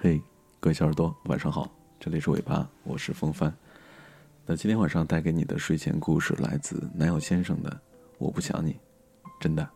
[0.00, 0.22] 嘿，
[0.60, 3.52] 各位小耳朵，晚上好，这里是尾巴，我是风帆。
[4.46, 7.70] 那今天晚上带给你的睡前故事来自男友先生的
[8.16, 8.74] 《我不想你》，
[9.40, 9.68] 真的。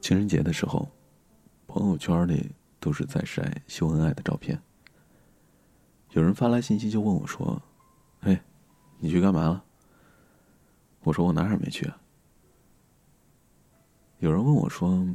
[0.00, 0.88] 情人节的时候，
[1.68, 2.50] 朋友圈里
[2.80, 4.60] 都是在晒秀恩爱的照片。
[6.10, 7.62] 有人发来信息就问我说
[8.22, 8.36] ：“嘿，
[8.98, 9.62] 你去干嘛了？”
[11.04, 11.96] 我说：“我哪儿也没去啊。”
[14.18, 15.06] 有人问我说。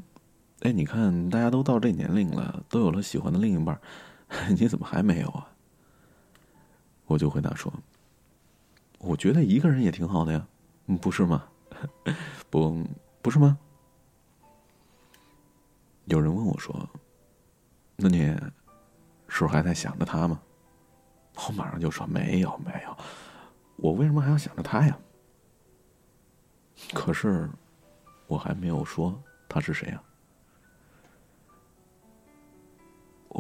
[0.61, 3.79] 哎，你看，大家都到这年龄了，都有了喜欢的另一半，
[4.57, 5.47] 你怎么还没有啊？
[7.07, 7.73] 我就回答说
[8.99, 10.47] ：“我觉得一个人也挺好的呀，
[11.01, 11.43] 不是吗？
[12.51, 12.85] 不，
[13.21, 13.57] 不是吗？”
[16.05, 16.87] 有人问我说
[17.97, 18.19] ：“那你
[19.27, 20.39] 是不是还在想着他吗？”
[21.47, 22.95] 我马上就说：“没有，没有，
[23.77, 24.97] 我为什么还要想着他呀？”
[26.93, 27.49] 可是，
[28.27, 30.03] 我还没有说他是谁呀。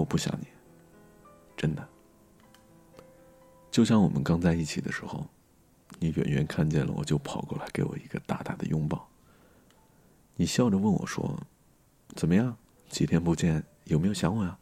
[0.01, 0.47] 我不想你，
[1.55, 1.87] 真的。
[3.69, 5.27] 就像我们刚在一起的时候，
[5.99, 9.07] 你远远看见了我就跑过来给我一个大大的拥抱。
[10.35, 11.39] 你笑着问我说
[12.17, 12.57] ：“怎么样？
[12.89, 14.57] 几天不见，有没有想我呀？”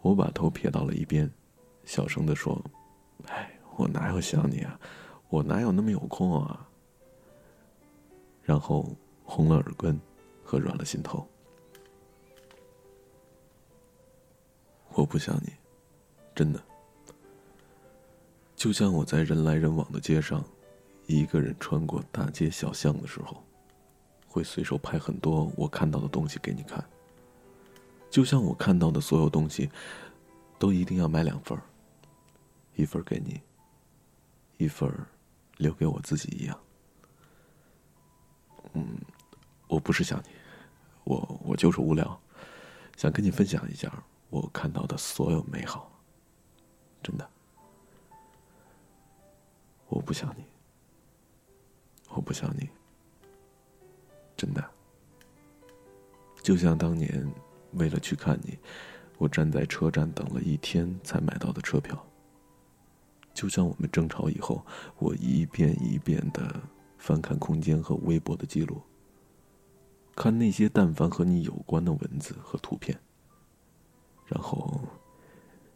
[0.00, 1.30] 我把头撇到了一边，
[1.84, 2.58] 小声的说
[3.28, 4.80] ：“哎，我哪有想你啊？
[5.28, 6.66] 我哪有那么有空啊？”
[8.42, 10.00] 然后红了耳根，
[10.42, 11.28] 和软了心头。
[14.94, 15.52] 我不想你，
[16.34, 16.62] 真的。
[18.54, 20.42] 就像我在人来人往的街上，
[21.06, 23.42] 一个人穿过大街小巷的时候，
[24.28, 26.82] 会随手拍很多我看到的东西给你看。
[28.08, 29.68] 就像我看到的所有东西，
[30.58, 31.58] 都一定要买两份，
[32.76, 33.40] 一份给你，
[34.56, 34.88] 一份
[35.56, 36.58] 留给我自己一样。
[38.74, 38.96] 嗯，
[39.66, 40.28] 我不是想你，
[41.02, 42.18] 我我就是无聊，
[42.96, 43.92] 想跟你分享一下。
[44.30, 45.92] 我看到的所有美好，
[47.02, 47.28] 真的，
[49.88, 50.44] 我不想你，
[52.08, 52.68] 我不想你，
[54.36, 54.64] 真的，
[56.42, 57.32] 就像当年
[57.74, 58.58] 为了去看你，
[59.18, 61.96] 我站在车站等了一天才买到的车票；
[63.32, 64.66] 就像我们争吵以后，
[64.98, 66.60] 我一遍一遍的
[66.98, 68.82] 翻看空间和微博的记录，
[70.16, 72.98] 看那些但凡和你有关的文字和图片。
[74.26, 74.80] 然后，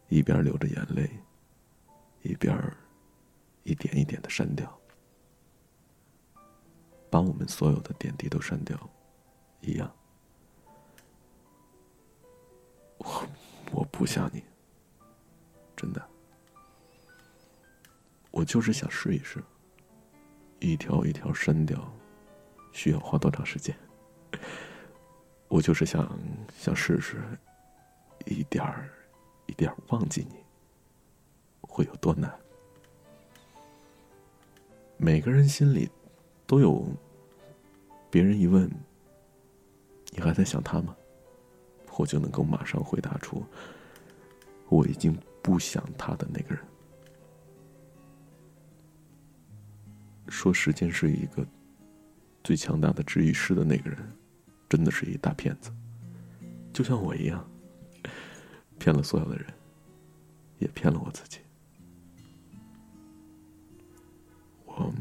[0.08, 1.10] 一边流着眼泪，
[2.22, 2.56] 一边
[3.62, 4.80] 一点一点的删掉，
[7.10, 8.90] 把我们所有的点滴都删掉，
[9.60, 9.94] 一样。
[12.98, 13.28] 我
[13.72, 14.42] 我不想你，
[15.76, 16.08] 真的，
[18.30, 19.44] 我就是想试一试，
[20.58, 21.92] 一条一条删掉，
[22.72, 23.76] 需要花多长时间？
[25.48, 26.18] 我就是想
[26.56, 27.22] 想试试。
[28.28, 28.90] 一点儿，
[29.46, 30.36] 一点儿忘记你，
[31.60, 32.32] 会有多难？
[34.96, 35.88] 每个人心里
[36.46, 36.84] 都有，
[38.10, 38.70] 别人一问，
[40.10, 40.96] 你还在想他吗？
[41.96, 43.44] 我就能够马上回答出，
[44.68, 46.64] 我已经不想他的那个人。
[50.28, 51.44] 说时间是一个
[52.44, 53.98] 最强大的治愈师的那个人，
[54.68, 55.72] 真的是一大骗子，
[56.72, 57.44] 就像我一样。
[58.78, 59.46] 骗了所有的人，
[60.58, 61.38] 也骗了我自己。
[64.64, 64.92] 我，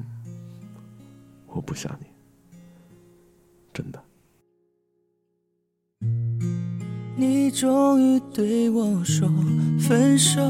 [1.46, 2.08] 我不想你，
[3.74, 4.04] 真的。
[7.16, 9.28] 你终于对我说
[9.80, 10.42] 分手，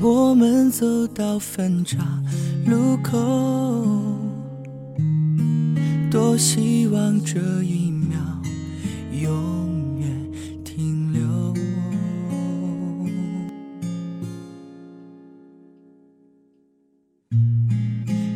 [0.00, 2.22] 我们走到分岔
[2.66, 3.18] 路口，
[6.10, 8.18] 多希望这一秒
[9.12, 9.63] 有。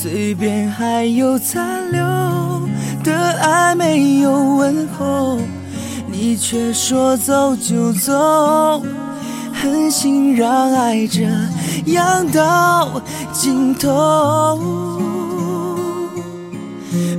[0.00, 2.00] 嘴边还有残留
[3.02, 5.40] 的爱没有问候
[6.06, 8.80] 你却说走就走
[9.52, 11.22] 狠心让爱这
[11.92, 13.02] 样到
[13.32, 14.56] 尽头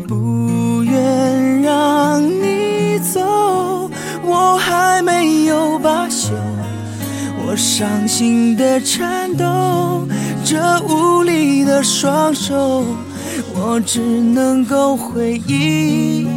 [0.07, 3.91] 不愿让你走
[4.23, 6.29] 我还没有罢休
[7.45, 10.07] 我伤心的颤抖
[10.51, 12.83] 这无力的双手，
[13.53, 16.27] 我只能够回忆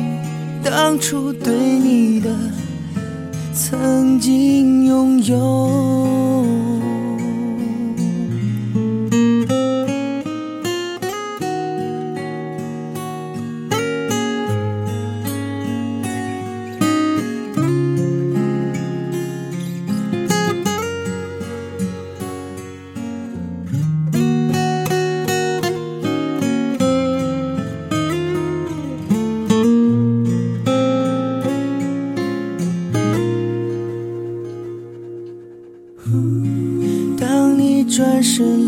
[0.63, 2.29] 当初对你的
[3.55, 6.62] 曾经拥有。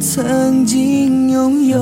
[0.00, 1.78] 曾经拥有。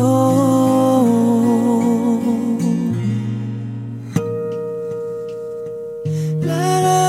[6.43, 7.08] 啦啦